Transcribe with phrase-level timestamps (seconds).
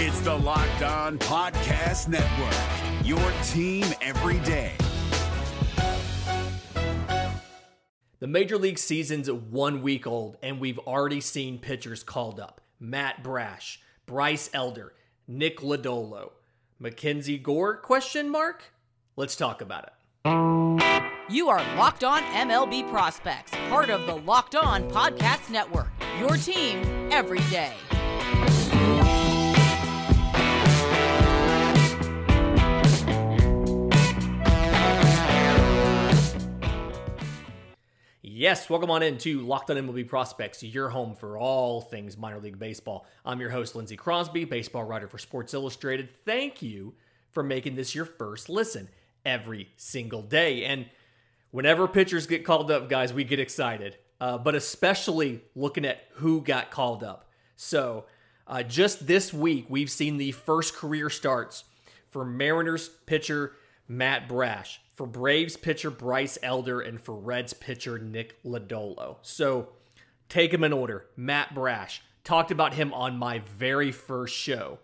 [0.00, 3.18] It's the Locked On Podcast Network, your
[3.48, 4.74] team every day.
[8.20, 13.24] The Major League season's one week old, and we've already seen pitchers called up Matt
[13.24, 14.92] Brash, Bryce Elder,
[15.26, 16.30] Nick Lodolo.
[16.78, 18.72] Mackenzie Gore question mark?
[19.16, 21.24] Let's talk about it.
[21.28, 25.90] You are Locked On MLB Prospects, part of the Locked On Podcast Network.
[26.20, 27.74] Your team every day.
[38.38, 42.56] Yes, welcome on into Locked On MLB Prospects, your home for all things minor league
[42.56, 43.04] baseball.
[43.24, 46.08] I'm your host, Lindsay Crosby, baseball writer for Sports Illustrated.
[46.24, 46.94] Thank you
[47.32, 48.90] for making this your first listen
[49.26, 50.66] every single day.
[50.66, 50.86] And
[51.50, 56.40] whenever pitchers get called up, guys, we get excited, uh, but especially looking at who
[56.40, 57.28] got called up.
[57.56, 58.04] So,
[58.46, 61.64] uh, just this week, we've seen the first career starts
[62.08, 63.56] for Mariners pitcher
[63.88, 69.18] Matt Brash, for Braves pitcher Bryce Elder, and for Reds pitcher Nick Lodolo.
[69.22, 69.68] So,
[70.28, 71.06] take them in order.
[71.16, 74.80] Matt Brash, talked about him on my very first show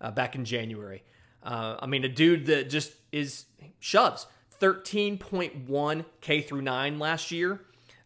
[0.00, 1.02] uh, back in January.
[1.42, 3.46] Uh, I mean, a dude that just is
[3.80, 4.28] shoves
[4.60, 7.60] 13.1 K through 9 last year.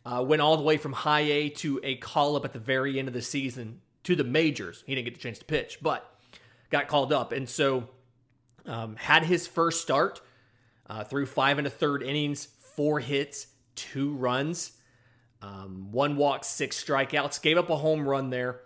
[0.07, 2.99] Uh, went all the way from high A to a call up at the very
[2.99, 4.83] end of the season to the majors.
[4.87, 6.11] He didn't get the chance to pitch, but
[6.71, 7.33] got called up.
[7.33, 7.91] And so
[8.65, 10.23] um, had his first start
[10.91, 13.47] uh, through five and a third innings, four hits,
[13.77, 14.73] two runs,
[15.41, 17.41] um, one walk, six strikeouts.
[17.41, 18.61] Gave up a home run there,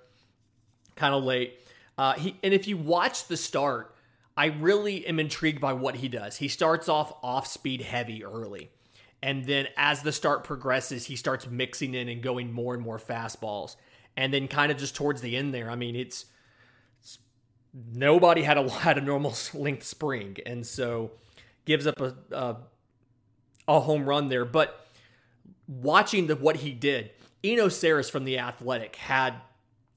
[0.96, 1.60] kind of late.
[1.98, 3.94] Uh, he and if you watch the start,
[4.38, 6.38] I really am intrigued by what he does.
[6.38, 8.70] He starts off off speed heavy early.
[9.22, 12.98] And then as the start progresses, he starts mixing in and going more and more
[12.98, 13.76] fastballs.
[14.16, 16.26] And then kind of just towards the end there, I mean, it's,
[17.00, 17.18] it's
[17.92, 21.12] nobody had a had a normal length spring, and so
[21.64, 22.56] gives up a a,
[23.68, 24.44] a home run there.
[24.44, 24.86] But
[25.66, 27.10] watching the what he did,
[27.42, 29.34] Eno Sarris from the Athletic had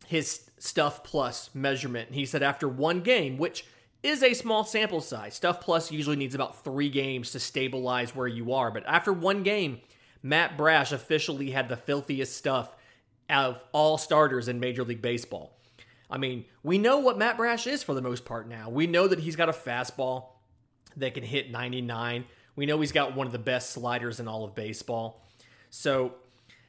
[0.06, 2.13] his stuff plus measurement.
[2.13, 3.66] He said after one game, which
[4.03, 5.35] is a small sample size.
[5.35, 8.72] Stuff Plus usually needs about three games to stabilize where you are.
[8.72, 9.81] But after one game,
[10.23, 12.75] Matt Brash officially had the filthiest stuff
[13.29, 15.57] of all starters in Major League Baseball.
[16.09, 18.69] I mean, we know what Matt Brash is for the most part now.
[18.69, 20.27] We know that he's got a fastball
[20.97, 22.25] that can hit 99.
[22.56, 25.24] We know he's got one of the best sliders in all of baseball.
[25.69, 26.16] So,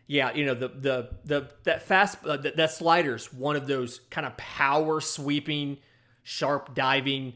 [0.07, 4.01] yeah, you know the the the that fast uh, that, that slider's one of those
[4.11, 5.79] kind of power sweeping
[6.23, 7.35] sharp diving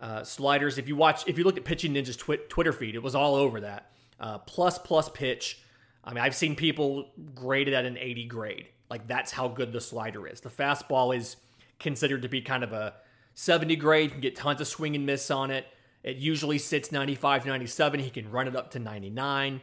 [0.00, 0.78] uh, sliders.
[0.78, 3.34] If you watch, if you look at Pitching Ninja's twi- Twitter feed, it was all
[3.34, 3.90] over that.
[4.20, 5.60] Uh, plus plus pitch.
[6.04, 8.68] I mean, I've seen people graded at an 80 grade.
[8.90, 10.40] Like that's how good the slider is.
[10.40, 11.36] The fastball is
[11.78, 12.94] considered to be kind of a
[13.34, 14.04] 70 grade.
[14.04, 15.66] You can get tons of swing and miss on it.
[16.04, 18.00] It usually sits 95, 97.
[18.00, 19.62] He can run it up to 99.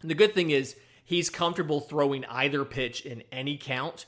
[0.00, 4.06] And the good thing is he's comfortable throwing either pitch in any count.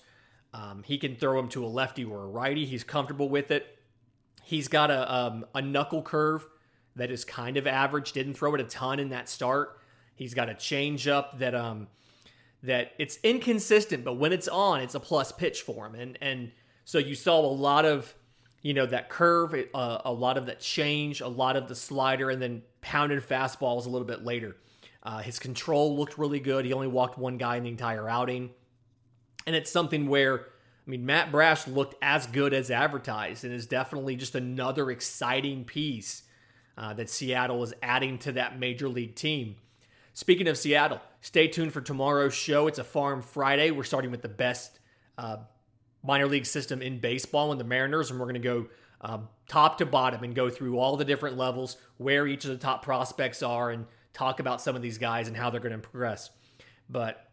[0.55, 2.65] Um, he can throw him to a lefty or a righty.
[2.65, 3.79] He's comfortable with it.
[4.45, 6.47] He's got a um, a knuckle curve
[6.95, 8.13] that is kind of average.
[8.13, 9.81] Didn't throw it a ton in that start.
[10.15, 11.89] He's got a changeup that um
[12.63, 15.97] that it's inconsistent, but when it's on, it's a plus pitch for him.
[15.97, 16.53] And and
[16.85, 18.15] so you saw a lot of
[18.67, 22.31] you know that curve, uh, a lot of that change, a lot of the slider,
[22.31, 24.57] and then pounded fastballs a little bit later.
[25.05, 26.65] Uh, his control looked really good.
[26.65, 28.51] He only walked one guy in the entire outing,
[29.47, 33.67] and it's something where I mean, Matt Brash looked as good as advertised and is
[33.67, 36.25] definitely just another exciting piece
[36.77, 39.55] uh, that Seattle is adding to that major league team.
[40.13, 42.67] Speaking of Seattle, stay tuned for tomorrow's show.
[42.67, 43.71] It's a Farm Friday.
[43.71, 44.81] We're starting with the best
[45.17, 45.37] uh,
[46.07, 48.67] minor league system in baseball and the Mariners, and we're going to go
[49.01, 52.57] um, top to bottom and go through all the different levels, where each of the
[52.57, 55.79] top prospects are, and talk about some of these guys and how they're going to
[55.79, 56.31] progress.
[56.89, 57.29] But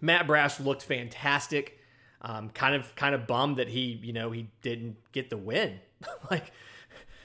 [0.00, 1.78] Matt Brash looked fantastic.
[2.22, 5.78] Um, kind of kind of bummed that he you know he didn't get the win.
[6.30, 6.50] like,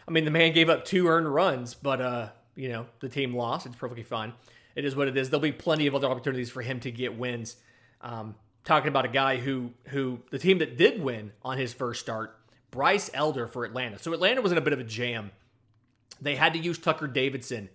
[0.07, 3.36] I mean, the man gave up two earned runs, but uh, you know the team
[3.36, 3.65] lost.
[3.65, 4.33] It's perfectly fine.
[4.75, 5.30] It is what it is.
[5.30, 7.56] There'll be plenty of other opportunities for him to get wins.
[8.01, 12.02] Um, talking about a guy who who the team that did win on his first
[12.02, 12.38] start,
[12.69, 14.00] Bryce Elder for Atlanta.
[14.00, 15.31] So Atlanta was in a bit of a jam.
[16.19, 17.69] They had to use Tucker Davidson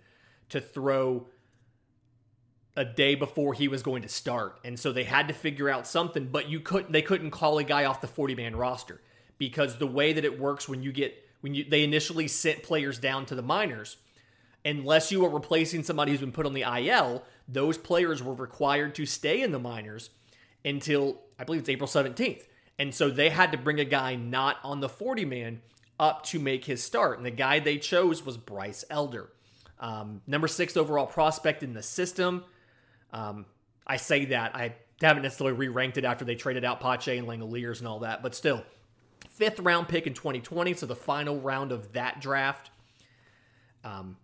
[0.51, 1.27] to throw
[2.77, 4.59] a day before he was going to start.
[4.65, 7.65] And so they had to figure out something, but you couldn't they couldn't call a
[7.65, 9.01] guy off the 40-man roster
[9.39, 12.99] because the way that it works when you get when you they initially sent players
[12.99, 13.97] down to the minors,
[14.65, 18.95] unless you were replacing somebody who's been put on the IL, those players were required
[18.95, 20.11] to stay in the minors
[20.67, 22.43] until I believe it's April 17th.
[22.79, 25.63] And so they had to bring a guy not on the 40 man
[25.99, 27.17] up to make his start.
[27.17, 29.31] And the guy they chose was Bryce Elder,
[29.81, 32.45] um, number six overall prospect in the system.
[33.13, 33.47] Um,
[33.87, 37.79] I say that I haven't necessarily re-ranked it after they traded out Pache and Langeliers
[37.79, 38.63] and all that, but still,
[39.31, 42.71] fifth round pick in 2020, so the final round of that draft.
[43.85, 44.17] Um,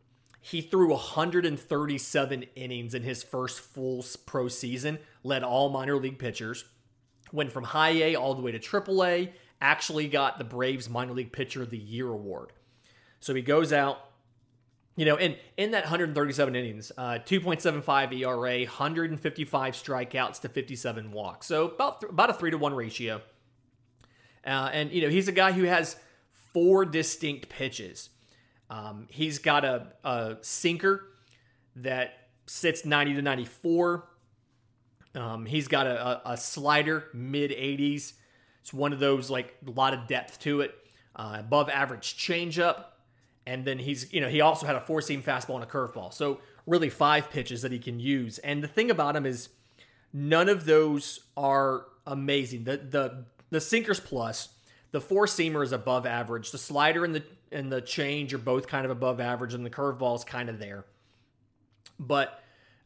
[0.44, 6.64] he threw 137 innings in his first full pro season, led all minor league pitchers,
[7.32, 11.12] went from high A all the way to triple A, actually got the Braves minor
[11.12, 12.52] league pitcher of the year award.
[13.20, 13.98] So he goes out,
[14.96, 21.46] you know, and in that 137 innings, uh, 2.75 ERA, 155 strikeouts to 57 walks.
[21.46, 23.22] So about, th- about a three to one ratio.
[24.44, 25.94] Uh, and, you know, he's a guy who has
[26.52, 28.10] four distinct pitches.
[28.72, 31.04] Um, he's got a, a, sinker
[31.76, 34.08] that sits 90 to 94.
[35.14, 38.14] Um, he's got a, a, slider mid 80s.
[38.62, 40.74] It's one of those like a lot of depth to it.
[41.14, 42.84] Uh, above average changeup,
[43.46, 46.14] and then he's you know he also had a four seam fastball and a curveball.
[46.14, 48.38] So really five pitches that he can use.
[48.38, 49.50] And the thing about him is
[50.14, 52.64] none of those are amazing.
[52.64, 54.48] The the the sinkers plus
[54.92, 56.50] the four seamer is above average.
[56.50, 59.70] The slider and the and the change are both kind of above average, and the
[59.70, 60.84] curveball is kind of there.
[61.98, 62.42] But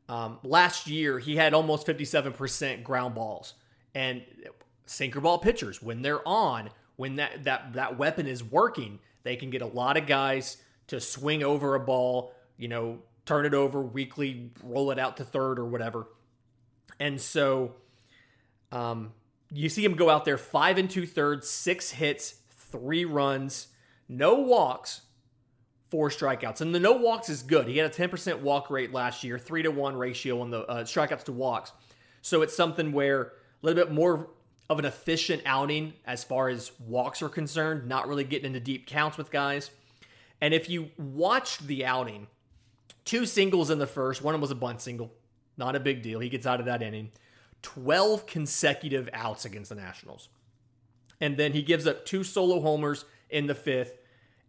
[0.08, 3.54] um, last year he had almost 57% ground balls,
[3.94, 4.22] and
[4.86, 9.50] sinker ball pitchers when they're on, when that that that weapon is working, they can
[9.50, 10.58] get a lot of guys
[10.88, 15.24] to swing over a ball, you know, turn it over weakly, roll it out to
[15.24, 16.06] third or whatever.
[17.00, 17.74] And so
[18.72, 19.12] um,
[19.52, 23.68] you see him go out there five and two thirds, six hits, three runs,
[24.08, 25.02] no walks,
[25.90, 26.60] four strikeouts.
[26.60, 27.68] And the no walks is good.
[27.68, 30.84] He had a 10% walk rate last year, three to one ratio on the uh,
[30.84, 31.72] strikeouts to walks.
[32.22, 33.30] So it's something where a
[33.62, 34.28] little bit more
[34.68, 38.86] of an efficient outing as far as walks are concerned, not really getting into deep
[38.86, 39.70] counts with guys.
[40.40, 42.26] And if you watched the outing,
[43.04, 45.12] two singles in the first, one of them was a bunt single,
[45.56, 46.20] not a big deal.
[46.20, 47.12] He gets out of that inning.
[47.62, 50.28] 12 consecutive outs against the Nationals.
[51.20, 53.99] And then he gives up two solo homers in the fifth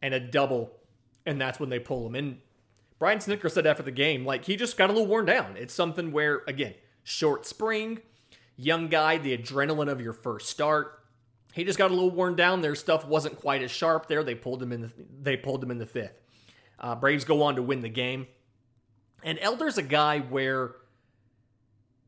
[0.02, 0.72] and a double,
[1.26, 2.16] and that's when they pull him.
[2.16, 2.40] And
[3.00, 5.56] Brian Snitker said after the game, like he just got a little worn down.
[5.58, 8.00] It's something where, again, short spring,
[8.56, 10.94] young guy, the adrenaline of your first start.
[11.54, 12.62] He just got a little worn down.
[12.62, 14.24] Their stuff wasn't quite as sharp there.
[14.24, 14.92] They pulled him in the
[15.22, 16.20] they pulled him in the fifth.
[16.80, 18.28] Uh, Braves go on to win the game.
[19.24, 20.76] And Elder's a guy where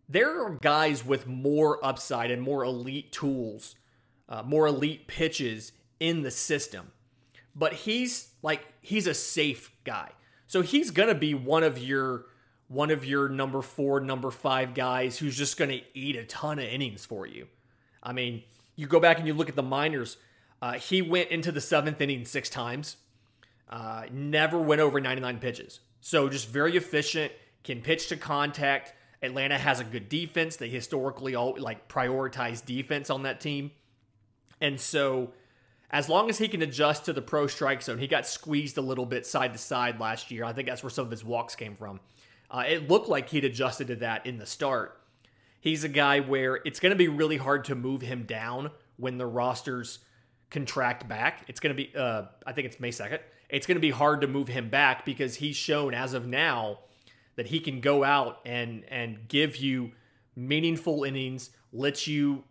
[0.08, 3.76] there are guys with more upside and more elite tools,
[4.28, 6.92] uh, more elite pitches in the system.
[7.56, 10.12] But he's like he's a safe guy.
[10.48, 12.26] So he's going to be one of your
[12.68, 16.60] one of your number 4, number 5 guys who's just going to eat a ton
[16.60, 17.48] of innings for you.
[18.02, 18.44] I mean,
[18.76, 20.18] you go back and you look at the minors,
[20.62, 22.98] uh, he went into the 7th inning 6 times.
[23.70, 25.80] Uh, never went over 99 pitches.
[26.02, 27.32] So just very efficient,
[27.64, 28.94] can pitch to contact.
[29.22, 30.56] Atlanta has a good defense.
[30.56, 33.72] They historically all like prioritize defense on that team.
[34.62, 35.32] And so
[35.92, 38.82] as long as he can adjust to the pro strike zone, he got squeezed a
[38.82, 40.44] little bit side to side last year.
[40.44, 42.00] I think that's where some of his walks came from.
[42.52, 45.02] Uh, it looked like he'd adjusted to that in the start.
[45.62, 49.18] He's a guy where it's going to be really hard to move him down when
[49.18, 50.00] the rosters
[50.50, 51.44] contract back.
[51.48, 53.20] It's going to be, uh, I think it's May 2nd.
[53.50, 56.80] It's going to be hard to move him back because he's shown as of now
[57.36, 59.92] that he can go out and and give you
[60.36, 62.44] meaningful innings, let you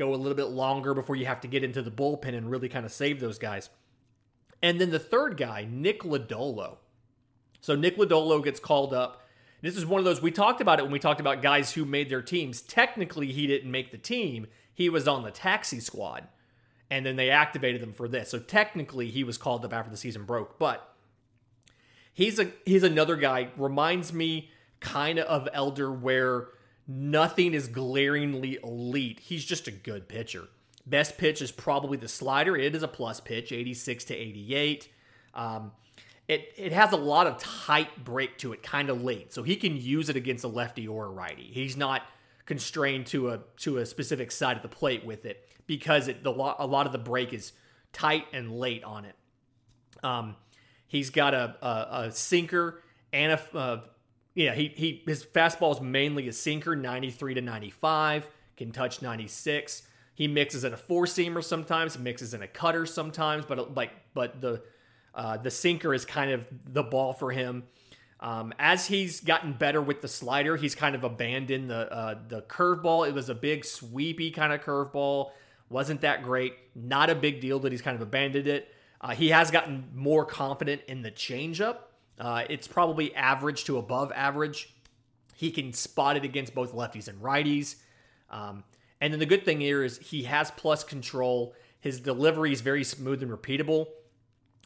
[0.00, 2.68] go a little bit longer before you have to get into the bullpen and really
[2.68, 3.68] kind of save those guys.
[4.62, 6.78] And then the third guy, Nick Lodolo.
[7.60, 9.22] So Nick Lodolo gets called up.
[9.60, 11.84] This is one of those we talked about it when we talked about guys who
[11.84, 12.62] made their teams.
[12.62, 14.46] Technically, he didn't make the team.
[14.72, 16.28] He was on the taxi squad.
[16.90, 18.30] And then they activated him for this.
[18.30, 20.94] So technically, he was called up after the season broke, but
[22.12, 26.48] he's a he's another guy reminds me kind of of Elder where
[26.90, 29.20] nothing is glaringly elite.
[29.20, 30.48] He's just a good pitcher.
[30.86, 32.56] Best pitch is probably the slider.
[32.56, 34.88] It is a plus pitch, 86 to 88.
[35.34, 35.72] Um,
[36.26, 39.32] it, it has a lot of tight break to it, kind of late.
[39.32, 41.48] So he can use it against a lefty or a righty.
[41.52, 42.02] He's not
[42.46, 46.30] constrained to a to a specific side of the plate with it because it the
[46.30, 47.52] a lot of the break is
[47.92, 49.14] tight and late on it.
[50.02, 50.34] Um,
[50.88, 52.82] he's got a, a, a sinker
[53.12, 53.82] and a, a
[54.34, 59.82] yeah, he he his fastball is mainly a sinker, 93 to 95, can touch 96.
[60.14, 64.40] He mixes in a four seamer sometimes, mixes in a cutter sometimes, but like but
[64.40, 64.62] the
[65.14, 67.64] uh, the sinker is kind of the ball for him.
[68.20, 72.42] Um, as he's gotten better with the slider, he's kind of abandoned the uh, the
[72.42, 73.08] curveball.
[73.08, 75.30] It was a big sweepy kind of curveball,
[75.70, 76.54] wasn't that great.
[76.74, 78.72] Not a big deal that he's kind of abandoned it.
[79.00, 81.78] Uh, he has gotten more confident in the changeup.
[82.20, 84.74] Uh, it's probably average to above average.
[85.34, 87.76] He can spot it against both lefties and righties.
[88.30, 88.62] Um,
[89.00, 91.54] and then the good thing here is he has plus control.
[91.80, 93.86] His delivery is very smooth and repeatable.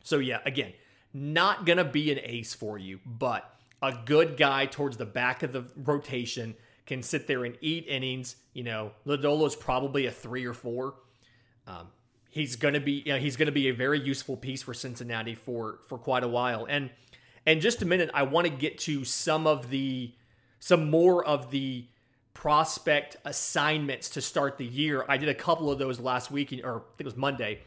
[0.03, 0.73] So, yeah, again,
[1.13, 3.49] not going to be an ace for you, but
[3.81, 6.57] a good guy towards the back of the rotation
[6.87, 8.37] can sit there and eat innings.
[8.53, 10.95] You know, Lodolo's probably a three or four.
[11.67, 11.89] Um,
[12.31, 15.79] he's gonna be you know, he's gonna be a very useful piece for Cincinnati for
[15.87, 16.67] for quite a while.
[16.69, 16.91] And
[17.47, 20.13] and just a minute, I want to get to some of the
[20.61, 21.87] some more of the
[22.33, 25.05] prospect assignments to start the year.
[25.09, 27.61] I did a couple of those last week, or I think it was Monday,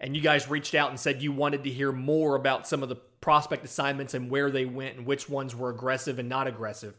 [0.00, 2.88] and you guys reached out and said you wanted to hear more about some of
[2.88, 6.94] the prospect assignments and where they went and which ones were aggressive and not aggressive.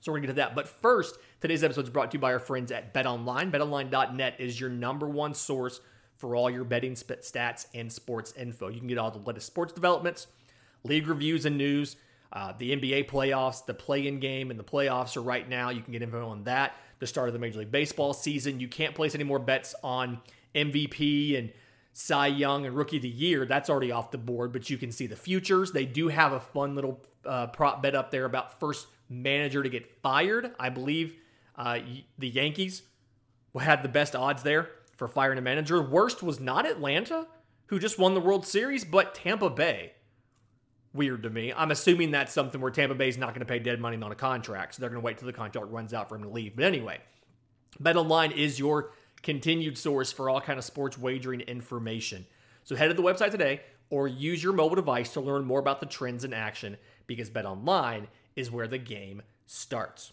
[0.00, 0.54] So we're to get to that.
[0.54, 3.50] But first, today's episode is brought to you by our friends at BetOnline.
[3.50, 5.80] BetOnline.net is your number one source
[6.16, 8.68] for all your betting stats and sports info.
[8.68, 10.28] You can get all the latest sports developments,
[10.84, 11.96] league reviews and news,
[12.32, 15.70] uh, the NBA playoffs, the play-in game, and the playoffs are right now.
[15.70, 16.74] You can get info on that.
[16.98, 18.60] The start of the Major League Baseball season.
[18.60, 20.20] You can't place any more bets on
[20.54, 21.52] MVP and
[21.92, 23.46] Cy Young and Rookie of the Year.
[23.46, 25.72] That's already off the board, but you can see the futures.
[25.72, 29.68] They do have a fun little uh, prop bet up there about first manager to
[29.68, 30.52] get fired.
[30.58, 31.14] I believe
[31.56, 31.78] uh,
[32.18, 32.82] the Yankees
[33.58, 35.82] had the best odds there for firing a manager.
[35.82, 37.26] Worst was not Atlanta,
[37.66, 39.92] who just won the World Series, but Tampa Bay.
[40.98, 41.52] Weird to me.
[41.56, 44.10] I'm assuming that's something where Tampa Bay is not going to pay dead money on
[44.10, 46.28] a contract, so they're going to wait till the contract runs out for him to
[46.28, 46.56] leave.
[46.56, 46.98] But anyway,
[47.80, 48.90] BetOnline is your
[49.22, 52.26] continued source for all kind of sports wagering information.
[52.64, 55.78] So head to the website today or use your mobile device to learn more about
[55.78, 56.76] the trends in action
[57.06, 60.12] because BetOnline is where the game starts.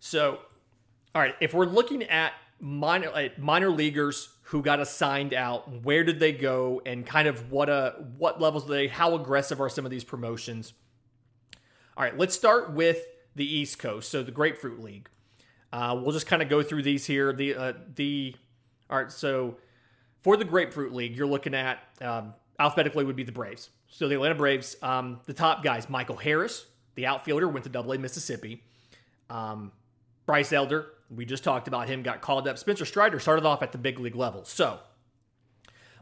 [0.00, 0.40] So,
[1.14, 6.02] all right, if we're looking at minor uh, minor leaguers who got assigned out, where
[6.02, 8.88] did they go, and kind of what uh what levels they?
[8.88, 10.72] How aggressive are some of these promotions?
[11.96, 12.98] All right, let's start with
[13.36, 14.10] the East Coast.
[14.10, 15.08] So the Grapefruit League.
[15.72, 17.32] Uh, we'll just kind of go through these here.
[17.32, 18.34] The uh, the
[18.88, 19.12] all right.
[19.12, 19.58] So
[20.22, 23.68] for the Grapefruit League, you're looking at um, alphabetically would be the Braves.
[23.86, 26.64] So the Atlanta Braves, um, the top guys: Michael Harris,
[26.94, 28.64] the outfielder, went to Double A Mississippi.
[29.28, 29.70] Um,
[30.30, 32.56] Bryce Elder, we just talked about him, got called up.
[32.56, 34.44] Spencer Strider started off at the big league level.
[34.44, 34.78] So,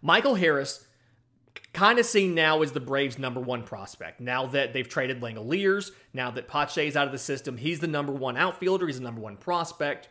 [0.02, 0.86] Michael Harris,
[1.72, 4.20] kind of seen now as the Braves' number one prospect.
[4.20, 7.86] Now that they've traded Langeliers, now that Pache is out of the system, he's the
[7.86, 10.10] number one outfielder, he's the number one prospect.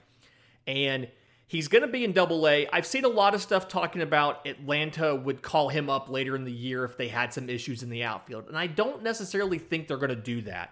[0.66, 1.08] And
[1.46, 2.68] he's going to be in double A.
[2.74, 6.44] I've seen a lot of stuff talking about Atlanta would call him up later in
[6.44, 8.48] the year if they had some issues in the outfield.
[8.48, 10.72] And I don't necessarily think they're going to do that.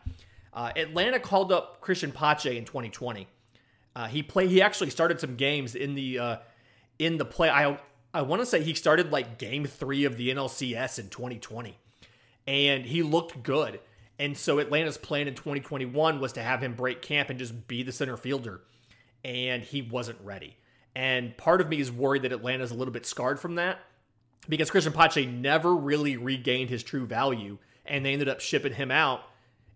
[0.52, 3.28] Uh, Atlanta called up Christian Pache in 2020.
[3.96, 4.50] Uh, he played.
[4.50, 6.38] He actually started some games in the uh,
[7.00, 7.50] in the play.
[7.50, 7.80] I
[8.14, 11.78] I want to say he started like game three of the NLCS in 2020,
[12.48, 13.80] and he looked good.
[14.18, 17.84] And so Atlanta's plan in 2021 was to have him break camp and just be
[17.84, 18.62] the center fielder,
[19.24, 20.56] and he wasn't ready.
[20.96, 23.80] And part of me is worried that Atlanta's a little bit scarred from that
[24.48, 28.92] because Christian Pache never really regained his true value, and they ended up shipping him
[28.92, 29.24] out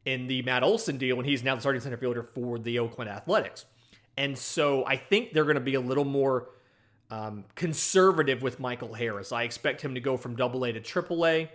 [0.05, 3.09] in the Matt Olson deal when he's now the starting center fielder for the Oakland
[3.09, 3.65] Athletics.
[4.19, 6.49] And so I think they're going to be a little more
[7.09, 9.31] um, conservative with Michael Harris.
[9.31, 11.49] I expect him to go from double A to triple A.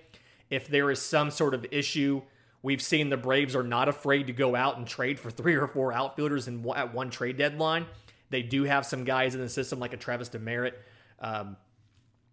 [0.48, 2.22] If there is some sort of issue,
[2.62, 5.68] we've seen the Braves are not afraid to go out and trade for three or
[5.68, 7.84] four outfielders in, at one trade deadline.
[8.30, 10.76] They do have some guys in the system like a Travis Demeritte,
[11.20, 11.58] um,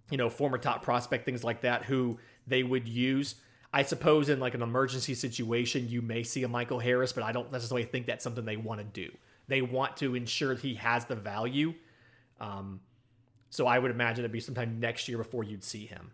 [0.10, 3.36] you know, former top prospect, things like that, who they would use.
[3.74, 7.34] I suppose in like an emergency situation, you may see a Michael Harris, but I
[7.34, 9.12] don't necessarily think that's something they want to do.
[9.52, 11.74] They want to ensure he has the value.
[12.40, 12.80] Um,
[13.50, 16.12] so I would imagine it'd be sometime next year before you'd see him.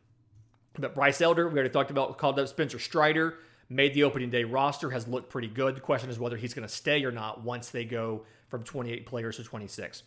[0.73, 3.35] But Bryce Elder, we already talked about, called up Spencer Strider,
[3.69, 5.75] made the opening day roster, has looked pretty good.
[5.75, 9.05] The question is whether he's going to stay or not once they go from 28
[9.05, 10.01] players to 26.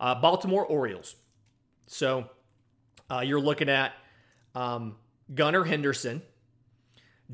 [0.00, 1.16] Uh, Baltimore Orioles.
[1.86, 2.30] So
[3.10, 3.92] uh, you're looking at
[4.54, 4.96] um,
[5.34, 6.22] Gunnar Henderson,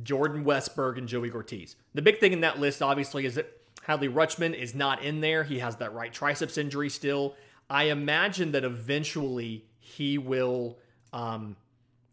[0.03, 1.77] Jordan Westburg, and Joey Ortiz.
[1.95, 3.53] The big thing in that list, obviously, is that
[3.89, 5.45] Adley Rutschman is not in there.
[5.45, 7.35] He has that right triceps injury still.
[7.69, 10.79] I imagine that eventually he will
[11.13, 11.57] um,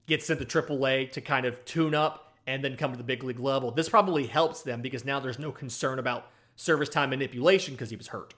[0.08, 3.24] get sent to AAA to kind of tune up and then come to the big
[3.24, 3.72] league level.
[3.72, 7.96] This probably helps them because now there's no concern about service time manipulation because he
[7.96, 8.34] was hurt.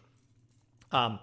[0.91, 1.19] Um,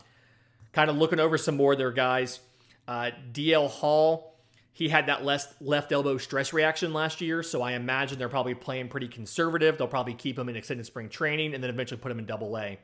[0.73, 2.41] kind of looking over some more of their guys.
[2.89, 4.32] Uh, DL Hall,
[4.73, 8.55] he had that left, left elbow stress reaction last year, so I imagine they're probably
[8.55, 9.77] playing pretty conservative.
[9.77, 12.57] They'll probably keep him in extended spring training and then eventually put him in double
[12.59, 12.79] A.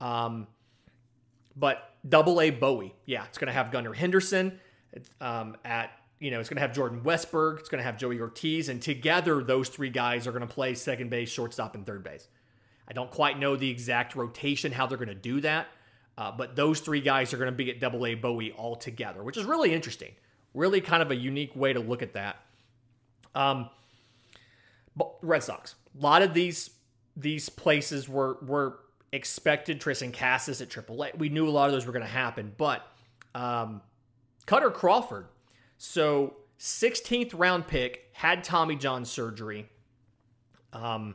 [0.00, 0.48] Um,
[1.56, 4.58] but double A Bowie, yeah, it's going to have Gunnar Henderson
[5.20, 5.90] um, at
[6.20, 8.80] you know, it's going to have Jordan Westburg, it's going to have Joey Ortiz, and
[8.80, 12.28] together those three guys are going to play second base, shortstop, and third base.
[12.88, 15.66] I don't quite know the exact rotation, how they're going to do that,
[16.16, 19.22] uh, but those three guys are going to be at Double A Bowie all together,
[19.22, 20.12] which is really interesting.
[20.54, 22.36] Really, kind of a unique way to look at that.
[23.34, 23.68] Um,
[24.96, 26.70] but Red Sox, a lot of these
[27.16, 28.78] these places were were
[29.12, 29.80] expected.
[29.80, 32.86] Triston Casas at AAA, we knew a lot of those were going to happen, but
[33.34, 33.82] um,
[34.46, 35.26] Kutter Crawford,
[35.78, 39.68] so 16th round pick, had Tommy John surgery.
[40.72, 41.14] Um,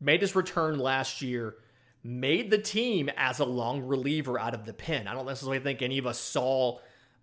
[0.00, 1.56] made his return last year,
[2.02, 5.06] made the team as a long reliever out of the pen.
[5.06, 6.78] I don't necessarily think any of us saw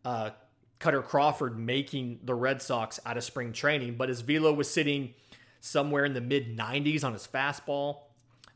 [0.05, 0.31] uh,
[0.79, 5.13] Kutter Crawford making the Red Sox out of spring training, but his velo was sitting
[5.59, 7.97] somewhere in the mid 90s on his fastball.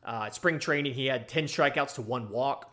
[0.04, 2.70] Uh, spring training, he had 10 strikeouts to one walk.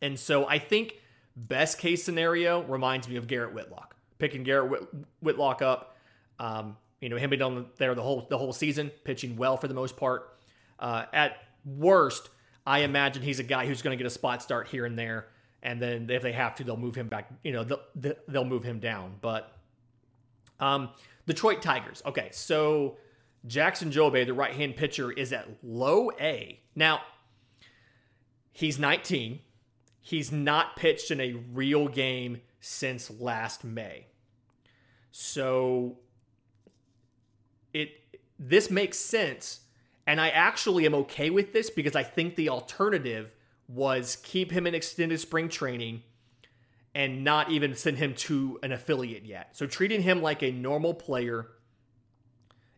[0.00, 1.00] And so I think
[1.36, 3.96] best case scenario reminds me of Garrett Whitlock.
[4.18, 4.88] Picking Garrett Whit-
[5.20, 5.96] Whitlock up,
[6.38, 9.68] um, you know, him being on there the whole the whole season, pitching well for
[9.68, 10.36] the most part.
[10.78, 12.30] Uh, at worst,
[12.66, 15.26] I imagine he's a guy who's going to get a spot start here and there,
[15.62, 17.30] and then if they have to, they'll move him back.
[17.42, 19.14] You know, they'll, they'll move him down.
[19.20, 19.56] But
[20.60, 20.90] um,
[21.26, 22.02] Detroit Tigers.
[22.04, 22.96] Okay, so
[23.46, 26.60] Jackson Jobe, the right hand pitcher, is at low A.
[26.74, 27.02] Now,
[28.52, 29.40] he's 19.
[30.00, 34.06] He's not pitched in a real game since last May.
[35.12, 35.98] So
[37.72, 37.90] it
[38.38, 39.60] this makes sense
[40.06, 43.34] and I actually am okay with this because I think the alternative
[43.72, 46.02] was keep him in extended spring training
[46.94, 49.56] and not even send him to an affiliate yet.
[49.56, 51.48] So treating him like a normal player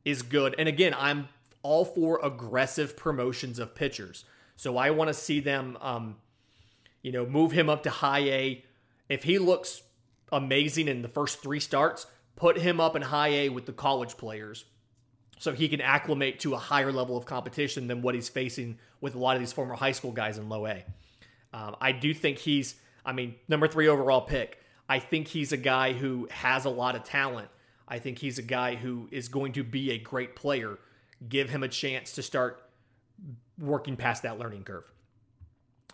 [0.05, 0.55] is good.
[0.59, 1.29] And again, I'm
[1.63, 4.25] all for aggressive promotions of pitchers.
[4.57, 6.17] So I want to see them, um,
[7.03, 8.65] you know, move him up to high A.
[9.09, 9.83] If he looks
[10.31, 14.17] amazing in the first three starts, put him up in high A with the college
[14.17, 14.65] players
[15.39, 19.15] so he can acclimate to a higher level of competition than what he's facing with
[19.15, 20.85] a lot of these former high school guys in low A.
[21.53, 24.59] Um, I do think he's, I mean, number three overall pick.
[24.89, 27.49] I think he's a guy who has a lot of talent.
[27.87, 30.79] I think he's a guy who is going to be a great player.
[31.29, 32.63] Give him a chance to start
[33.59, 34.91] working past that learning curve.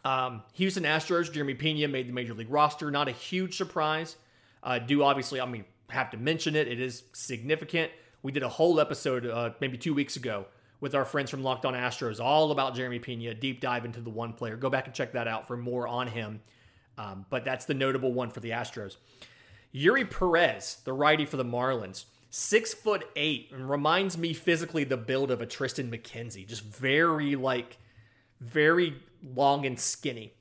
[0.04, 2.90] Um, Houston Astros, Jeremy Pena made the major league roster.
[2.90, 4.16] Not a huge surprise.
[4.62, 6.68] Uh, do obviously, I mean, have to mention it.
[6.68, 7.90] It is significant.
[8.22, 10.46] We did a whole episode uh, maybe two weeks ago
[10.80, 14.10] with our friends from Locked On Astros, all about Jeremy Pena, deep dive into the
[14.10, 14.56] one player.
[14.56, 16.40] Go back and check that out for more on him.
[16.98, 18.96] Um, but that's the notable one for the Astros.
[19.74, 24.96] Eury Perez, the righty for the Marlins, six foot eight, and reminds me physically the
[24.96, 27.78] build of a Triston McKenzie, just very like
[28.40, 28.96] very
[29.34, 30.32] long and skinny.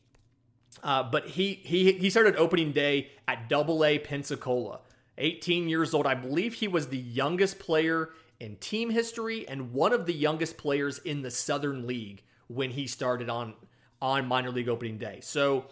[0.83, 4.79] Uh, but he he he started opening day at Double A Pensacola.
[5.19, 6.07] 18 years old.
[6.07, 10.57] I believe he was the youngest player in team history and one of the youngest
[10.57, 13.53] players in the Southern League when he started on
[14.01, 15.19] on minor league opening day.
[15.21, 15.65] So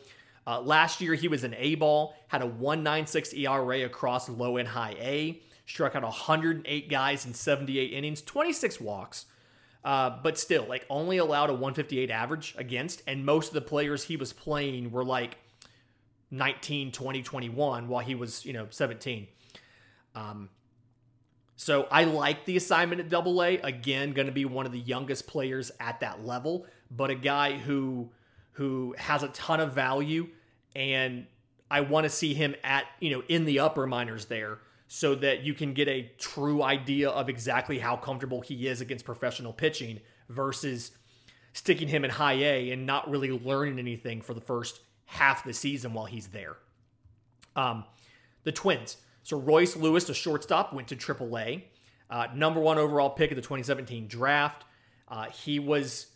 [0.45, 4.67] uh, last year he was an A ball, had a 196 ERA across low and
[4.67, 9.25] high A, struck out 108 guys in 78 innings, 26 walks.
[9.83, 14.03] Uh, but still, like only allowed a 158 average against, and most of the players
[14.03, 15.37] he was playing were like
[16.31, 19.27] 19, 20, 21 while he was, you know, 17.
[20.17, 20.49] Um,
[21.55, 23.57] so I like the assignment at Double A.
[23.57, 27.57] Again, going to be one of the youngest players at that level, but a guy
[27.57, 28.09] who
[28.53, 30.27] who has a ton of value,
[30.75, 31.27] and
[31.69, 35.43] I want to see him at you know in the upper minors there, so that
[35.43, 39.99] you can get a true idea of exactly how comfortable he is against professional pitching
[40.29, 40.91] versus
[41.53, 45.53] sticking him in high A and not really learning anything for the first half the
[45.53, 46.57] season while he's there.
[47.55, 47.85] Um,
[48.43, 48.97] the Twins.
[49.27, 51.63] So Royce Lewis, the shortstop, went to AAA.
[52.09, 54.63] Uh, number one overall pick of the 2017 draft.
[55.09, 56.07] Uh, he was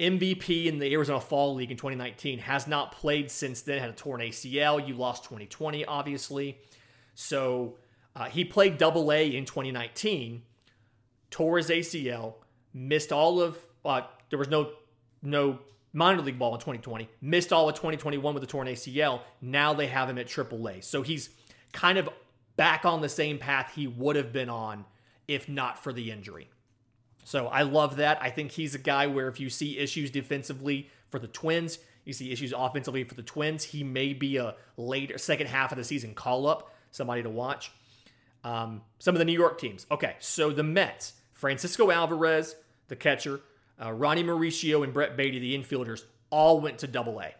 [0.00, 2.38] MVP in the Arizona Fall League in 2019.
[2.38, 3.78] Has not played since then.
[3.78, 4.88] Had a torn ACL.
[4.88, 6.56] You lost 2020, obviously.
[7.14, 7.76] So
[8.14, 10.40] uh, he played Double A in 2019.
[11.30, 12.36] Tore his ACL.
[12.72, 13.58] Missed all of.
[13.84, 14.70] Uh, there was no
[15.20, 15.58] no
[15.92, 19.20] minor league ball in 2020, missed all of 2021 with a torn ACL.
[19.42, 20.84] Now they have him at AAA.
[20.84, 21.28] So he's
[21.74, 22.08] kind of
[22.56, 24.84] back on the same path he would have been on
[25.28, 26.48] if not for the injury.
[27.24, 28.18] So I love that.
[28.22, 32.12] I think he's a guy where if you see issues defensively for the Twins, you
[32.12, 35.84] see issues offensively for the Twins, he may be a later second half of the
[35.84, 37.72] season call up, somebody to watch.
[38.44, 39.86] Um, some of the New York teams.
[39.90, 42.54] Okay, so the Mets, Francisco Alvarez,
[42.86, 43.40] the catcher,
[43.82, 47.34] uh, Ronny Mauricio, and Brett Baty, the infielders, all went to Double A.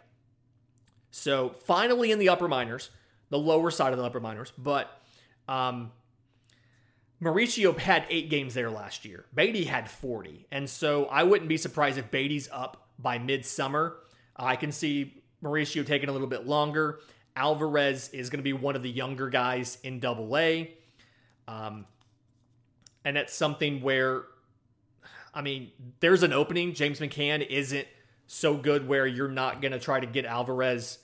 [1.13, 2.91] So finally in the upper minors,
[3.31, 5.01] the lower side of the upper minors, but
[5.49, 5.93] um,
[7.23, 9.25] Mauricio had eight games there last year.
[9.35, 10.47] Baty had 40.
[10.51, 13.97] And so I wouldn't be surprised if Baty's up by midsummer.
[14.37, 17.01] I can see Mauricio taking a little bit longer.
[17.35, 20.75] Alvarez is going to be one of the younger guys in double A.
[21.49, 21.87] Um,
[23.05, 24.25] and that's something where,
[25.33, 26.75] I mean, there's an opening.
[26.75, 27.87] James McCann isn't
[28.27, 30.99] so good where you're not going to try to get Alvarez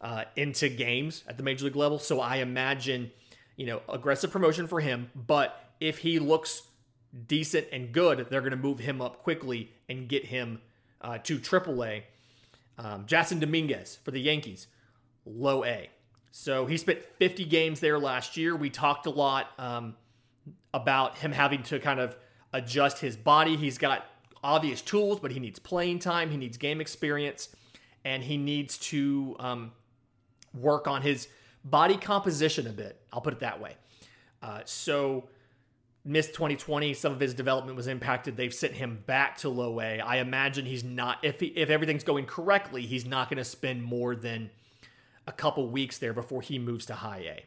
[0.00, 1.98] uh, into games at the major league level.
[1.98, 3.12] So I imagine
[3.62, 5.08] you know, aggressive promotion for him.
[5.14, 6.62] But if he looks
[7.28, 10.60] decent and good, they're going to move him up quickly and get him
[11.00, 12.02] uh, to AAA.
[12.76, 14.66] Um, Jasson Dominguez for the Yankees,
[15.24, 15.90] low A.
[16.32, 18.56] So he spent 50 games there last year.
[18.56, 19.94] We talked a lot um,
[20.74, 22.16] about him having to kind of
[22.52, 23.54] adjust his body.
[23.54, 24.04] He's got
[24.42, 27.48] obvious tools, but he needs playing time, he needs game experience,
[28.04, 29.70] and he needs to um,
[30.52, 31.28] work on his
[31.64, 33.00] body composition a bit.
[33.12, 33.76] I'll put it that way.
[34.42, 35.28] Uh, so,
[36.04, 36.94] missed 2020.
[36.94, 38.36] Some of his development was impacted.
[38.36, 40.00] They've sent him back to low A.
[40.00, 43.82] I imagine he's not, if, he, if everything's going correctly, he's not going to spend
[43.82, 44.50] more than
[45.26, 47.44] a couple weeks there before he moves to high A.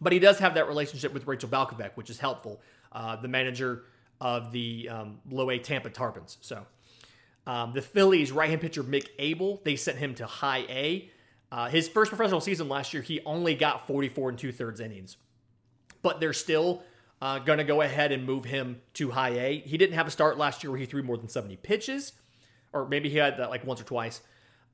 [0.00, 2.60] But he does have that relationship with Rachel Balkovec, which is helpful.
[2.90, 3.84] Uh, the manager
[4.20, 6.36] of the um, low A Tampa Tarpons.
[6.40, 6.66] So,
[7.46, 11.10] um, the Phillies right hand pitcher Mick Abel, they sent him to high A.
[11.52, 15.18] Uh, his first professional season last year, he only got 44 and two thirds innings,
[16.00, 16.82] but they're still
[17.20, 19.58] uh, going to go ahead and move him to high A.
[19.60, 22.14] He didn't have a start last year where he threw more than 70 pitches,
[22.72, 24.22] or maybe he had that like once or twice.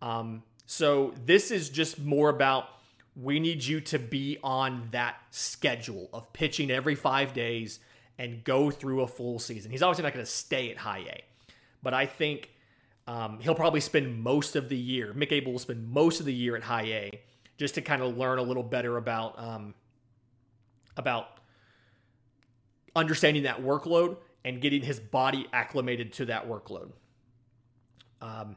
[0.00, 2.68] Um, so this is just more about
[3.20, 7.80] we need you to be on that schedule of pitching every five days
[8.18, 9.72] and go through a full season.
[9.72, 11.24] He's obviously not going to stay at high A,
[11.82, 12.50] but I think
[13.08, 15.14] um, he'll probably spend most of the year.
[15.16, 17.20] Mick Abel will spend most of the year at High A
[17.56, 19.74] just to kind of learn a little better about um,
[20.94, 21.38] about
[22.94, 26.90] understanding that workload and getting his body acclimated to that workload.
[28.20, 28.56] Um,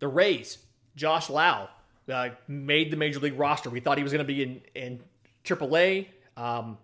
[0.00, 0.58] the Rays,
[0.96, 1.68] Josh Lowe,
[2.12, 3.70] uh, made the major league roster.
[3.70, 5.00] We thought he was going to be in in
[5.44, 6.08] AAA.
[6.36, 6.78] Um,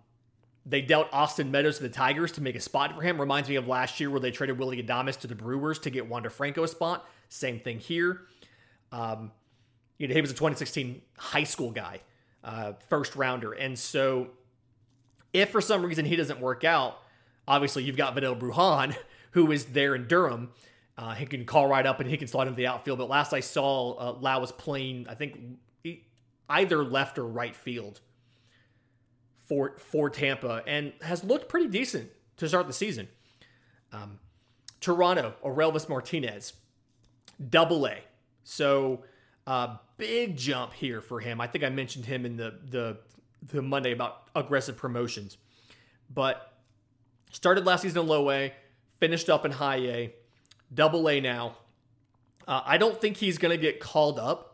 [0.69, 3.19] they dealt Austin Meadows to the Tigers to make a spot for him.
[3.19, 6.07] Reminds me of last year where they traded Willie Adames to the Brewers to get
[6.07, 7.09] Wander Franco a spot.
[7.27, 8.21] Same thing here.
[8.91, 9.31] Um,
[9.97, 12.01] you know, he was a 2016 high school guy,
[12.43, 13.53] uh, first rounder.
[13.53, 14.27] And so
[15.33, 16.99] if for some reason he doesn't work out,
[17.47, 18.95] obviously you've got Vidal Brujan,
[19.31, 20.51] who is there in Durham.
[20.97, 22.99] Uh, he can call right up and he can slide into the outfield.
[22.99, 25.39] But last I saw, uh, Lowe was playing, I think,
[26.47, 28.01] either left or right field
[29.49, 33.09] for for Tampa and has looked pretty decent to start the season.
[33.91, 34.19] Um,
[34.79, 36.53] Toronto, Orelvis Martinez,
[37.49, 37.97] double A.
[38.43, 39.03] So
[39.47, 41.41] uh, big jump here for him.
[41.41, 42.97] I think I mentioned him in the the
[43.51, 45.37] the Monday about aggressive promotions,
[46.13, 46.53] but
[47.31, 48.53] started last season in low A,
[48.99, 50.13] finished up in high A,
[50.71, 51.57] double A now.
[52.47, 54.48] Uh, I don't think he's going to get called up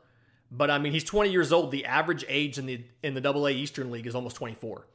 [0.55, 1.71] but I mean, he's 20 years old.
[1.71, 4.87] The average age in the in the Double A Eastern League is almost 24.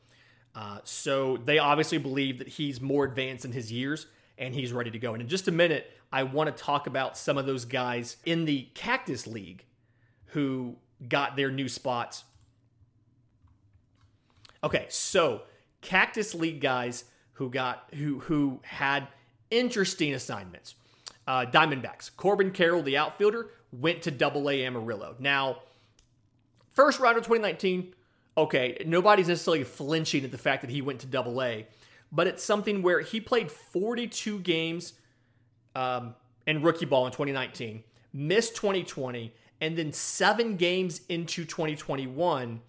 [0.55, 4.90] Uh, so they obviously believe that he's more advanced in his years and he's ready
[4.90, 5.12] to go.
[5.12, 8.46] And in just a minute, I want to talk about some of those guys in
[8.46, 9.64] the Cactus League
[10.27, 10.77] who
[11.09, 12.25] got their new spots.
[14.64, 15.42] Okay, so
[15.83, 19.09] Cactus League guys who got who who had
[19.51, 20.75] interesting assignments.
[21.27, 22.11] Uh, Diamondbacks.
[22.16, 25.14] Corbin Carroll, the outfielder, went to Double A Amarillo.
[25.18, 25.62] Now,
[26.70, 27.94] first round of 2019,
[28.37, 31.66] okay, nobody's necessarily flinching at the fact that he went to Double A,
[32.12, 34.94] but it's something where he played 42 games
[35.74, 36.14] um,
[36.46, 42.61] in rookie ball in 2019, missed 2020, and then seven games into 2021,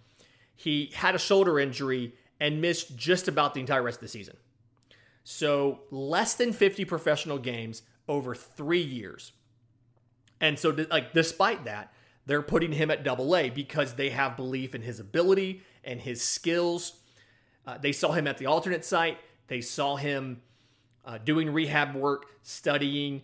[0.56, 4.36] he had a shoulder injury and missed just about the entire rest of the season.
[5.24, 9.32] So less than 50 professional games over three years.
[10.42, 11.94] And so, like, despite that,
[12.26, 16.22] they're putting him at double A because they have belief in his ability and his
[16.22, 16.94] skills.
[17.66, 19.20] Uh, they saw him at the alternate site.
[19.48, 20.42] They saw him
[21.06, 23.22] uh, doing rehab work, studying,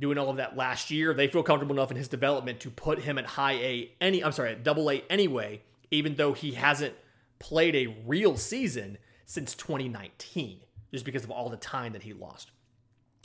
[0.00, 1.14] doing all of that last year.
[1.14, 4.32] They feel comfortable enough in his development to put him at high A any I'm
[4.32, 6.94] sorry, at double A anyway, even though he hasn't
[7.38, 10.60] played a real season since 2019,
[10.92, 12.50] just because of all the time that he lost.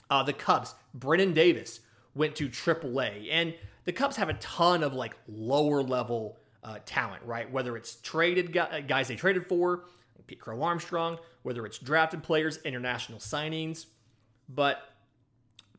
[0.10, 1.82] Uh, the Cubs, Brennen Davis
[2.20, 3.30] went to AAA.
[3.32, 3.56] And
[3.86, 7.52] the Cubs have a ton of like lower level uh, talent, right?
[7.52, 9.86] Whether it's traded guys they traded for,
[10.28, 13.88] Pete Crow Armstrong, whether it's drafted players, international signings,
[14.48, 14.94] but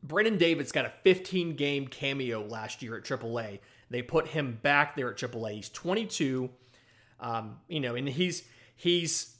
[0.03, 3.59] Brennen Davis got a 15 game cameo last year at AAA.
[3.89, 5.53] They put him back there at AAA.
[5.53, 6.49] He's 22,
[7.21, 8.43] um, you know, and he's
[8.75, 9.35] he's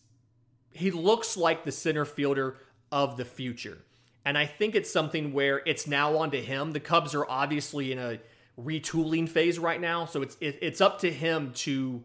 [0.72, 2.58] he looks like the center fielder
[2.92, 3.80] of the future.
[4.24, 6.72] And I think it's something where it's now on to him.
[6.72, 8.20] The Cubs are obviously in a
[8.60, 12.04] retooling phase right now, so it's it, it's up to him to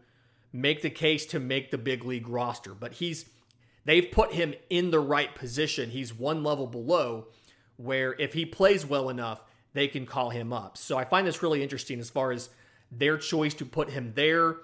[0.51, 2.73] make the case to make the big league roster.
[2.73, 3.29] But he's
[3.85, 5.91] they've put him in the right position.
[5.91, 7.27] He's one level below
[7.77, 10.77] where if he plays well enough, they can call him up.
[10.77, 12.49] So I find this really interesting as far as
[12.91, 14.57] their choice to put him there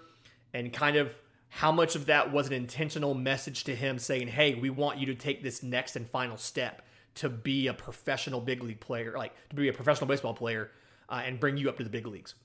[0.53, 1.15] and kind of
[1.49, 5.05] how much of that was an intentional message to him saying, "Hey, we want you
[5.07, 6.81] to take this next and final step."
[7.15, 10.71] To be a professional big league player, like to be a professional baseball player,
[11.09, 12.35] uh, and bring you up to the big leagues.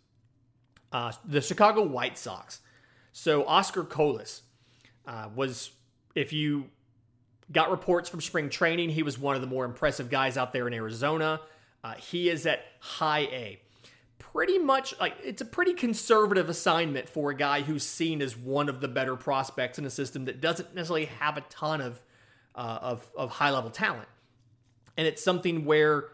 [0.93, 2.61] Uh, the Chicago White Sox.
[3.13, 4.43] So Oscar Colas
[5.07, 5.71] uh, was,
[6.15, 6.67] if you
[7.51, 10.67] got reports from spring training, he was one of the more impressive guys out there
[10.67, 11.41] in Arizona.
[11.83, 13.61] Uh, he is at high A.
[14.19, 18.69] Pretty much like it's a pretty conservative assignment for a guy who's seen as one
[18.69, 22.03] of the better prospects in a system that doesn't necessarily have a ton of
[22.55, 24.09] uh, of, of high level talent.
[24.99, 26.09] And it's something where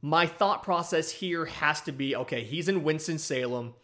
[0.00, 3.74] my thought process here has to be okay, he's in Winston-Salem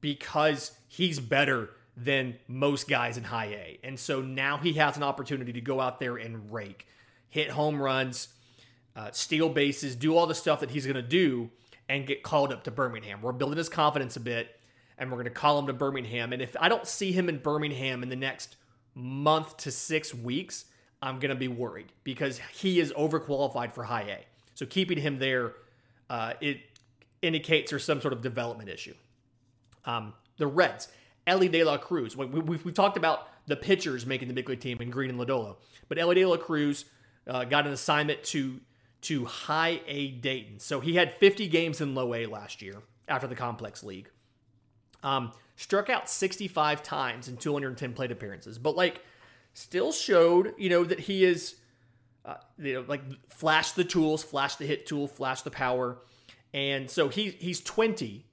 [0.00, 3.78] because he's better than most guys in high A.
[3.82, 6.86] And so now he has an opportunity to go out there and rake,
[7.28, 8.28] hit home runs,
[8.94, 11.50] uh, steal bases, do all the stuff that he's going to do
[11.88, 13.22] and get called up to Birmingham.
[13.22, 14.60] We're building his confidence a bit
[14.98, 16.32] and we're going to call him to Birmingham.
[16.32, 18.56] And if I don't see him in Birmingham in the next
[18.94, 20.66] month to six weeks,
[21.02, 24.18] I'm going to be worried because he is overqualified for high A.
[24.54, 25.54] So keeping him there,
[26.08, 26.60] uh, it
[27.22, 28.94] indicates there's some sort of development issue.
[29.84, 30.88] Um, the Reds,
[31.26, 32.16] Elly De La Cruz.
[32.16, 35.18] We, we, we've talked about the pitchers making the big league team in Greene and
[35.18, 35.56] Lodolo,
[35.88, 36.84] but Elly De La Cruz
[37.26, 38.60] uh, got an assignment to
[39.02, 40.58] to high A Dayton.
[40.58, 44.10] So he had 50 games in low A last year after the complex league.
[45.02, 49.02] Um, struck out 65 times in 210 plate appearances, but like
[49.54, 51.56] still showed, you know, that he is,
[52.24, 55.98] uh, you know, like flash the tools, flash the hit tool, flash the power.
[56.52, 58.24] And so he he's 20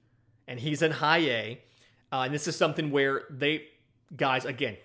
[0.46, 1.60] and he's in high A.
[2.10, 3.64] Uh, and this is something where they,
[4.16, 4.76] guys, again,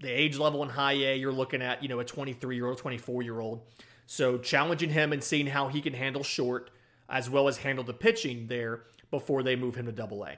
[0.00, 2.78] the age level in high A, you're looking at, you know, a 23 year old,
[2.78, 3.62] 24 year old.
[4.06, 6.70] So challenging him and seeing how he can handle short
[7.08, 10.36] as well as handle the pitching there before they move him to double A.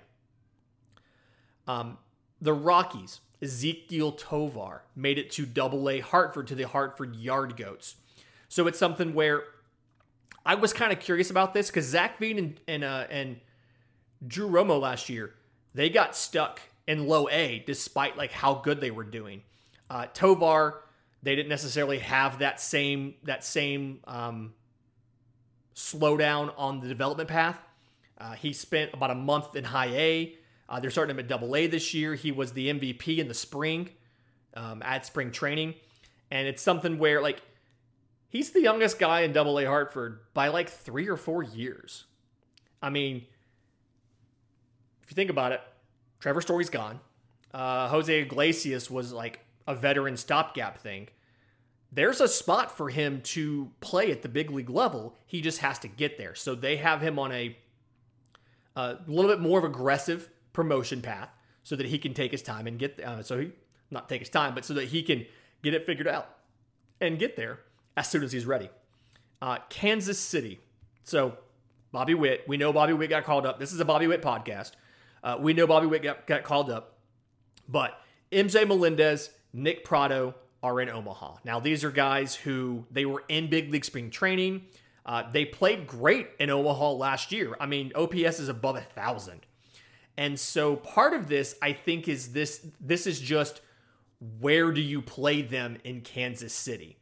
[1.67, 1.99] Um,
[2.41, 7.97] the Rockies, Ezequiel Tovar made it to double A Hartford to the Hartford Yard Goats.
[8.49, 9.45] So it's something where
[10.45, 13.41] I was kind of curious about this because Zach Veen and and, uh, and
[14.27, 15.35] Drew Romo last year
[15.75, 19.43] they got stuck in low A despite like how good they were doing.
[19.89, 20.83] Uh, Tovar
[21.23, 24.55] they didn't necessarily have that same that same um,
[25.75, 27.59] slowdown on the development path.
[28.19, 30.35] Uh, he spent about a month in high A.
[30.71, 32.15] Uh, they're starting him at double A this year.
[32.15, 33.91] He was the MVP in the spring
[34.55, 35.75] um, at spring training.
[36.31, 37.43] And it's something where, like,
[38.29, 42.05] he's the youngest guy in double A Hartford by like three or four years.
[42.81, 43.27] I mean,
[45.03, 45.61] if you think about it,
[46.21, 47.01] Trevor Story's gone.
[47.53, 51.09] Uh, Jose Iglesias was like a veteran stopgap thing.
[51.93, 55.17] There's a spot for him to play at the big league level.
[55.27, 56.37] He just has to get there.
[56.37, 57.57] So they have him on a
[58.77, 61.31] a little bit more of aggressive promotion path
[61.63, 63.53] so that he can take his time and get uh, so he
[63.91, 65.27] not take his time, but so that he can
[65.63, 66.29] get it figured out
[67.01, 67.61] and get there
[67.97, 68.71] as soon as he's ready.
[69.43, 70.61] Uh, Kansas City.
[71.03, 71.37] So
[71.93, 73.59] Bobby Witt, we know Bobby Witt got called up.
[73.59, 74.73] This is a Bobby Witt podcast.
[75.23, 76.99] Uh, we know Bobby Witt got, got called up,
[77.69, 77.99] but
[78.33, 81.39] MJ Melendez, Nick Pratto are in Omaha.
[81.45, 84.63] Now these are guys who they were in big league spring training.
[85.05, 87.57] Uh, they played great in Omaha last year.
[87.59, 89.41] I mean, OPS is above a thousand.
[90.17, 93.61] And so part of this, I think, is this this is just
[94.39, 96.99] where do you play them in Kansas City?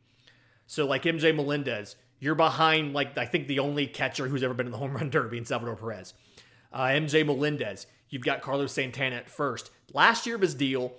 [0.66, 4.66] So like MJ Melendez, you're behind like I think the only catcher who's ever been
[4.66, 6.14] in the home run derby in Salvador Perez.
[6.72, 9.70] Uh, MJ Melendez, you've got Carlos Santana at first.
[9.94, 10.92] Last year was deal.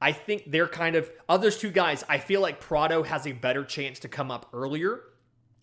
[0.00, 2.04] I think they're kind of others two guys.
[2.08, 5.00] I feel like Pratto has a better chance to come up earlier,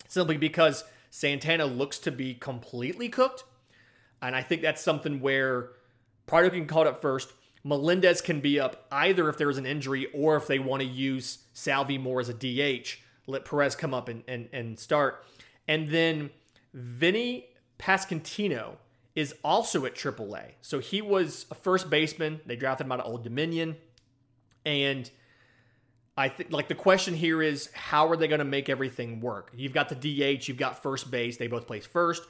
[0.08, 3.44] simply because Santana looks to be completely cooked.
[4.20, 5.70] And I think that's something where
[6.26, 7.32] Pratto can call up first.
[7.64, 11.38] Melendez can be up either if there's an injury or if they want to use
[11.52, 12.98] Salvi more as a DH.
[13.26, 15.24] Let Perez come up and, and, and start.
[15.66, 16.30] And then
[16.72, 17.46] Vinny
[17.78, 18.76] Pasquantino
[19.16, 20.52] is also at AAA.
[20.60, 22.40] So he was a first baseman.
[22.46, 23.76] They drafted him out of Old Dominion.
[24.64, 25.10] And
[26.16, 29.52] I think like the question here is how are they going to make everything work?
[29.56, 31.36] You've got the DH, you've got first base.
[31.36, 32.22] They both play first.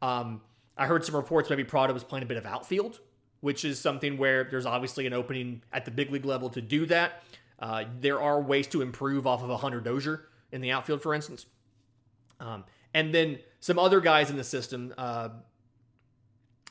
[0.00, 0.40] Um,
[0.76, 3.00] I heard some reports maybe Pratto was playing a bit of outfield,
[3.40, 6.86] which is something where there's obviously an opening at the big league level to do
[6.86, 7.22] that.
[7.58, 11.14] Uh, there are ways to improve off of a Hunter Dozier in the outfield, for
[11.14, 11.46] instance.
[12.40, 14.94] Um, and then some other guys in the system.
[14.96, 15.30] Uh,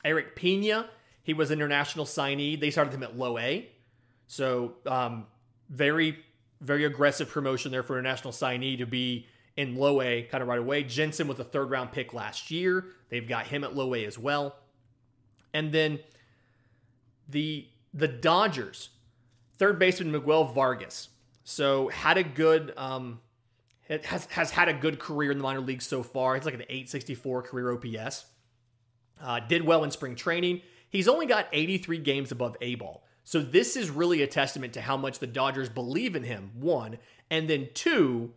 [0.04, 0.88] Eric Pena,
[1.22, 2.58] he was an international signee.
[2.58, 3.68] They started him at low A.
[4.26, 5.26] So um,
[5.68, 6.18] very,
[6.60, 9.26] very aggressive promotion there for a national signee to be
[9.56, 10.84] in low A kind of right away.
[10.84, 12.86] Jensen with a third round pick last year.
[13.08, 14.56] They've got him at low A as well.
[15.52, 15.98] And then
[17.28, 18.90] the the Dodgers,
[19.56, 21.08] third baseman Miguel Vargas.
[21.44, 23.20] So had a good um,
[23.88, 26.34] has has had a good career in the minor leagues so far.
[26.34, 28.26] He's like an 864 career OPS.
[29.20, 30.62] Uh, did well in spring training.
[30.90, 33.04] He's only got 83 games above A ball.
[33.24, 36.98] So this is really a testament to how much the Dodgers believe in him, one,
[37.30, 38.32] and then two,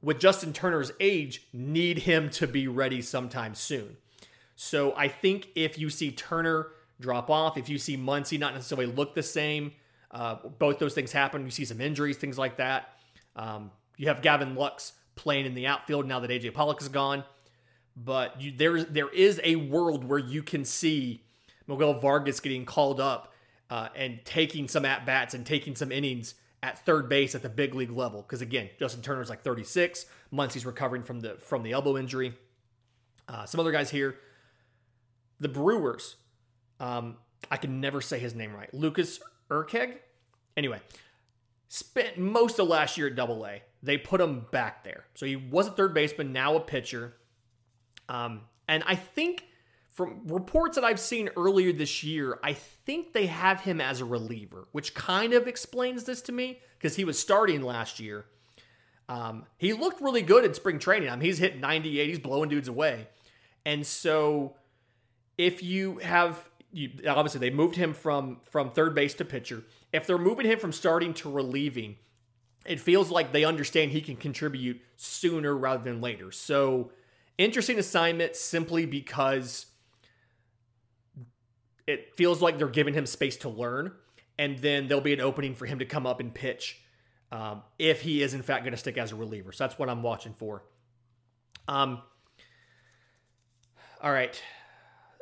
[0.00, 3.96] with Justin Turner's age, need him to be ready sometime soon.
[4.54, 6.68] So I think if you see Turner
[7.00, 9.72] drop off, if you see Muncy not necessarily look the same,
[10.10, 11.44] uh, both those things happen.
[11.44, 12.96] You see some injuries, things like that.
[13.36, 17.24] Um, you have Gavin Lux playing in the outfield now that AJ Pollock is gone.
[17.96, 21.24] But you, there, there is a world where you can see
[21.66, 23.32] Miguel Vargas getting called up
[23.68, 27.48] uh, and taking some at bats and taking some innings at third base at the
[27.48, 28.22] big league level.
[28.22, 30.06] Because again, Justin Turner's like 36.
[30.32, 32.34] Muncy's recovering from the from the elbow injury.
[33.28, 34.16] Uh, some other guys here.
[35.38, 36.16] The Brewers.
[36.80, 37.18] Um,
[37.50, 38.72] I can never say his name right.
[38.74, 39.96] Lucas Erceg.
[40.56, 40.80] Anyway,
[41.68, 43.62] spent most of last year at Double A.
[43.82, 47.14] They put him back there, so he was a third baseman, now a pitcher.
[48.08, 49.44] Um, and I think
[49.88, 54.04] from reports that I've seen earlier this year, I think they have him as a
[54.04, 58.26] reliever, which kind of explains this to me because he was starting last year.
[59.08, 61.08] Um, he looked really good in spring training.
[61.08, 63.08] I mean, he's hit 98, he's blowing dudes away.
[63.64, 64.56] And so
[65.36, 69.64] if you have you, obviously they moved him from from third base to pitcher.
[69.92, 71.96] If they're moving him from starting to relieving,
[72.66, 76.30] it feels like they understand he can contribute sooner rather than later.
[76.30, 76.92] So
[77.38, 79.66] interesting assignment simply because
[81.86, 83.92] it feels like they're giving him space to learn,
[84.38, 86.80] and then there'll be an opening for him to come up and pitch
[87.32, 89.52] um, if he is in fact going to stick as a reliever.
[89.52, 90.64] So that's what I'm watching for.
[91.66, 92.02] Um,
[94.02, 94.40] all right,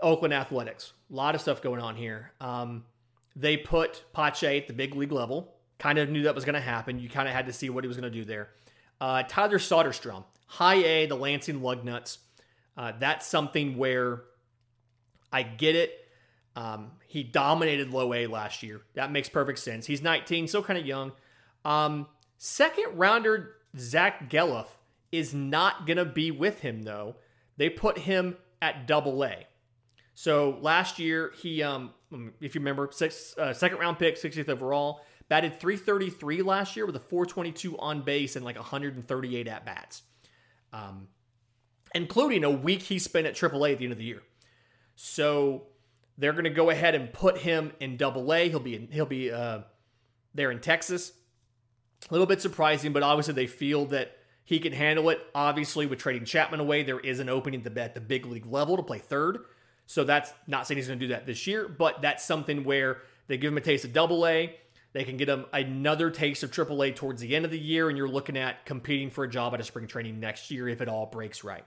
[0.02, 0.92] Oakland Athletics.
[1.10, 2.32] A lot of stuff going on here.
[2.40, 2.84] Um,
[3.34, 5.54] they put Pache at the big league level.
[5.78, 6.98] Kind of knew that was going to happen.
[6.98, 8.50] You kind of had to see what he was going to do there.
[9.00, 12.18] Uh, Tyler Soderstrom, high A, the Lansing Lugnuts.
[12.76, 14.22] Uh, that's something where
[15.32, 15.92] I get it.
[16.56, 18.80] Um, he dominated low A last year.
[18.94, 19.86] That makes perfect sense.
[19.86, 21.12] He's 19, still kind of young.
[21.64, 24.66] Um, second rounder Zach Gelof
[25.12, 27.16] is not going to be with him, though.
[27.56, 29.46] They put him at double A.
[30.18, 31.92] So last year, he, um,
[32.40, 36.96] if you remember, six, uh, second round pick, 60th overall, batted 333 last year with
[36.96, 40.02] a 422 on base and like 138 at bats,
[40.72, 41.06] um,
[41.94, 44.20] including a week he spent at AAA at the end of the year.
[44.96, 45.68] So
[46.16, 48.48] they're going to go ahead and put him in Double A.
[48.48, 49.60] He'll be in, he'll be uh,
[50.34, 51.12] there in Texas.
[52.10, 55.20] A little bit surprising, but obviously they feel that he can handle it.
[55.32, 58.76] Obviously, with trading Chapman away, there is an opening at the, the big league level
[58.76, 59.44] to play third.
[59.88, 62.98] So that's not saying he's going to do that this year, but that's something where
[63.26, 64.54] they give him a taste of double A.
[64.92, 67.88] They can get him another taste of triple A towards the end of the year,
[67.88, 70.82] and you're looking at competing for a job at a spring training next year if
[70.82, 71.64] it all breaks right.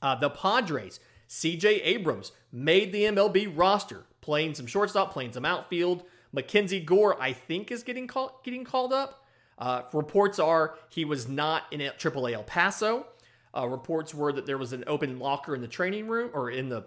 [0.00, 6.04] Uh, the Padres, CJ Abrams made the MLB roster, playing some shortstop, playing some outfield.
[6.32, 9.26] Mackenzie Gore, I think, is getting call- getting called up.
[9.58, 13.06] Uh, reports are he was not in AAA El Paso.
[13.54, 16.70] Uh, reports were that there was an open locker in the training room or in
[16.70, 16.84] the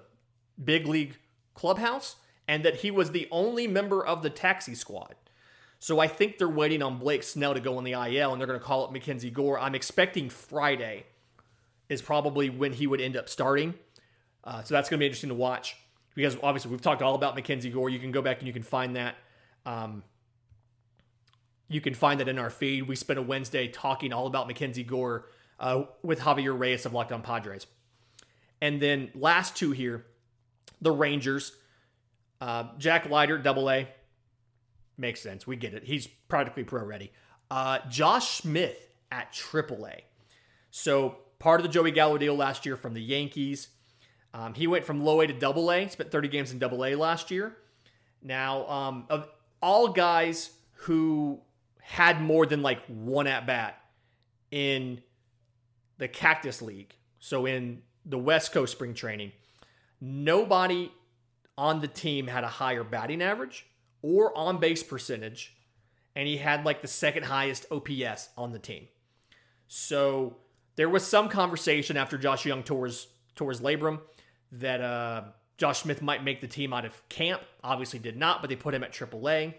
[0.62, 1.18] big league
[1.54, 5.16] clubhouse, and that he was the only member of the taxi squad.
[5.80, 8.47] So I think they're waiting on Blake Snell to go on the IL, and they're
[8.47, 9.60] going to call up Mackenzie Gore.
[9.60, 11.06] I'm expecting Friday
[11.89, 13.74] is probably when he would end up starting.
[14.43, 15.76] Uh, so that's going to be interesting to watch
[16.16, 17.89] because obviously we've talked all about Mackenzie Gore.
[17.89, 19.16] You can go back and you can find that.
[19.66, 20.04] Um,
[21.68, 22.88] you can find that in our feed.
[22.88, 25.26] We spent a Wednesday talking all about Mackenzie Gore
[25.60, 27.66] uh, with Javier Reyes of Locked On Padres.
[28.62, 30.06] And then last two here,
[30.84, 31.54] the Rangers.
[32.40, 33.88] Uh, Jack Leiter, double A.
[34.98, 35.48] Makes sense.
[35.48, 35.84] We get it.
[35.86, 37.12] He's practically pro ready.
[37.50, 40.04] Uh, Josh Smith at triple A.
[40.72, 43.70] So part of the Joey Gallo deal last year from the Yankees.
[44.34, 46.96] Um, he went from low A to double A, spent 30 games in double A
[46.96, 47.56] last year.
[48.22, 49.28] Now, um, of
[49.62, 51.42] all guys who
[51.82, 53.80] had more than like one at bat
[54.52, 55.02] in
[55.98, 59.32] the Cactus League, so in the West Coast spring training,
[60.04, 60.91] nobody
[61.58, 63.66] on the team had a higher batting average
[64.01, 65.56] or on base percentage,
[66.16, 68.88] and he had like the second highest OPS on the team.
[69.68, 70.38] So
[70.76, 74.01] there was some conversation after Josh Jung tours tours labrum
[74.51, 75.24] that uh,
[75.58, 77.41] Josh Smith might make the team out of camp.
[77.64, 79.54] Obviously, did not, but they put him at AAA.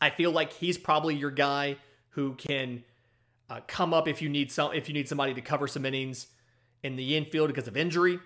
[0.00, 1.76] I feel like he's probably your guy
[2.10, 2.84] who can
[3.50, 6.28] uh, come up if you need some if you need somebody to cover some innings
[6.82, 8.18] in the infield because of injury.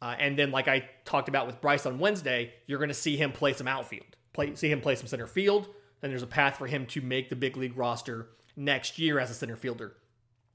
[0.00, 3.16] Uh, and then, like I talked about with Bryce on Wednesday, you're going to see
[3.16, 5.68] him play some outfield, play see him play some center field.
[6.00, 9.30] Then there's a path for him to make the big league roster next year as
[9.30, 9.94] a center fielder.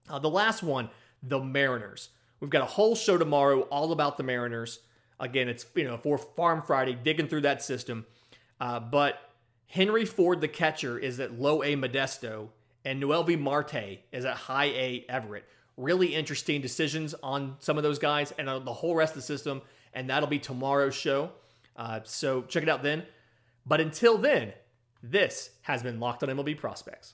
[0.07, 0.89] Uh, the last one,
[1.23, 2.09] the Mariners.
[2.39, 4.79] We've got a whole show tomorrow all about the Mariners.
[5.19, 8.05] Again, it's you know for Farm Friday, digging through that system.
[8.59, 9.19] Uh, but
[9.67, 12.49] Harry Ford, the catcher, is at low A Modesto,
[12.83, 15.45] and Noelvi Marte is at high A Everett.
[15.77, 19.61] Really interesting decisions on some of those guys and the whole rest of the system,
[19.93, 21.31] and that'll be tomorrow's show.
[21.75, 23.03] Uh, so check it out then.
[23.65, 24.53] But until then,
[25.03, 27.13] this has been Locked on MLB Prospects.